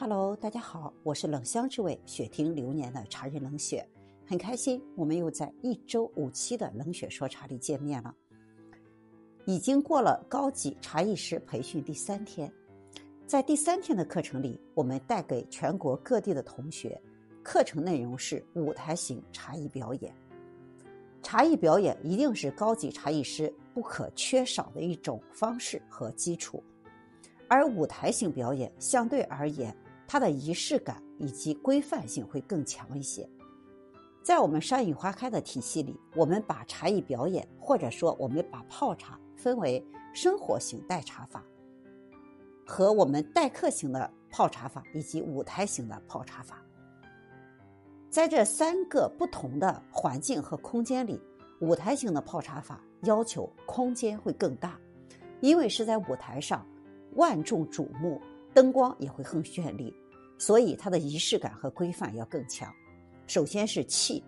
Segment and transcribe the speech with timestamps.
[0.00, 3.84] Hello，大家好，我是冷香之味雪听流年的茶人冷雪，
[4.24, 8.14] 很开心我们又在一周五期的冷雪说茶里见面了。
[9.44, 12.48] 已经过了高级茶艺师培训第三天，
[13.26, 16.96] 在第三天的课程里，我们带给全国各地的同学，
[17.42, 20.14] 课程内容是舞台型茶艺表演。
[21.24, 26.62] 茶艺表演一定是高级茶艺师不可缺少的一种方式和基础，
[27.48, 29.76] 而舞台型表演相对而言，
[30.08, 33.28] 它的仪式感以及规范性会更强一些。
[34.24, 39.16] 在我们山雨花开的体系里，我们把茶艺表演，或者说我们把泡茶。
[39.40, 39.80] 分为
[40.12, 41.44] 生活型代茶法
[42.66, 46.60] 和我们待客型的泡茶法，以及舞台型的泡茶法。
[48.10, 51.20] 在这三个不同的环境和空间里，
[51.60, 54.76] 舞台型的泡茶法要求空间会更大，
[55.40, 56.66] 因为是在舞台上，
[57.14, 58.20] 万众瞩目，
[58.58, 59.94] 灯光也会很绚丽，
[60.36, 62.68] 所以它的仪式感和规范要更强。
[63.28, 64.24] 首先是器，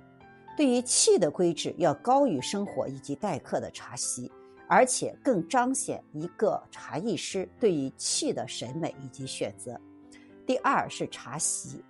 [0.56, 4.30] 对于器的规制要高于生活以及待客的茶席。
[4.68, 9.76] 而且更彰显一个茶艺师对于器的审美以及选择。
[10.46, 11.84] 第二是茶席，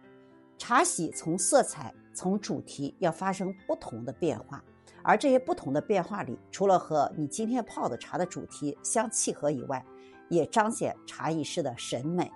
[0.56, 4.64] 茶席从色彩、从主题要发生不同的变化，
[5.02, 9.84] 而这些不同的变化里，除了和你今天泡的茶的主题相契合以外，
[10.30, 12.30] 也彰显茶艺师的审美。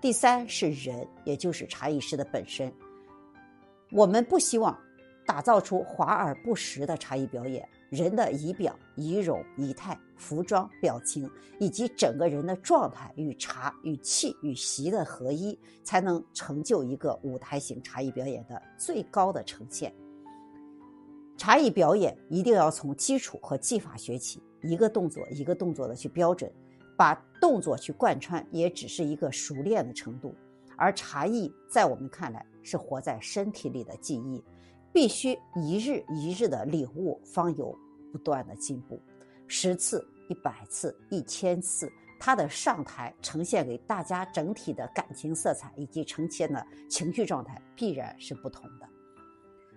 [0.00, 2.70] 第三是人，也就是茶艺师的本身。
[3.90, 4.78] 我们不希望
[5.26, 7.66] 打造出华而不实的茶艺表演。
[7.90, 11.26] 人的仪表、仪容、仪态、服装、表情，
[11.58, 19.90] 以及整个人的状态与茶、与气、与席的合一，才能成就一个舞台型茶艺表演的最高的呈现。
[21.38, 26.52] 茶艺表演一定要从基础和技法学起，一个动作一个动作的去标准，
[26.98, 30.34] 把动作去贯穿，也只是一个熟练的程度。
[30.76, 34.44] 而茶艺在我们看来是活在身体里的记忆。
[34.90, 37.76] 必须一日一日的领悟，方有
[38.10, 39.00] 不断的进步。
[39.46, 48.88] 十次、一百次、一千次，他的上台呈现给大家整体的感情色彩以及呈现的情绪状态必然是不同的。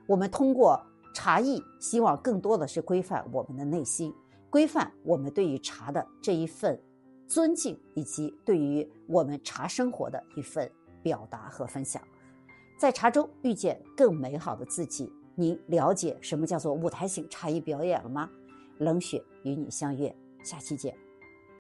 [0.08, 0.82] 我们通过
[1.14, 4.12] 茶艺，希望更多的是规范我们的内心，
[4.50, 6.82] 规范我们对于茶的这一份
[7.32, 10.70] 尊敬，以及对于我们茶生活的一份
[11.02, 12.04] 表达和分享。
[12.78, 18.30] 在茶中遇见更美好的自己，您了解什么叫做舞台型茶艺表演了吗？
[18.80, 20.94] 冷雪与你相约，下期见。